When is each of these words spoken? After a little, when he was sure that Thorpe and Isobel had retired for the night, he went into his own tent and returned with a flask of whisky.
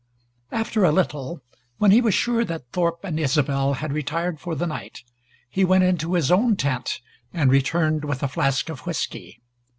After 0.51 0.83
a 0.83 0.91
little, 0.91 1.41
when 1.77 1.91
he 1.91 2.01
was 2.01 2.15
sure 2.15 2.43
that 2.45 2.71
Thorpe 2.71 3.03
and 3.03 3.19
Isobel 3.19 3.73
had 3.73 3.93
retired 3.93 4.39
for 4.39 4.55
the 4.55 4.65
night, 4.65 5.03
he 5.47 5.63
went 5.63 5.83
into 5.83 6.13
his 6.15 6.31
own 6.31 6.55
tent 6.55 7.01
and 7.31 7.51
returned 7.51 8.03
with 8.03 8.23
a 8.23 8.27
flask 8.27 8.69
of 8.69 8.87
whisky. 8.87 9.43